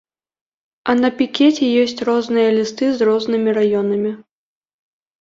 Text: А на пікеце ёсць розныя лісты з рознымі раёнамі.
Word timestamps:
А 0.89 0.95
на 1.01 1.09
пікеце 1.19 1.69
ёсць 1.83 2.03
розныя 2.11 2.49
лісты 2.59 2.85
з 2.97 3.11
рознымі 3.13 3.49
раёнамі. 3.63 4.11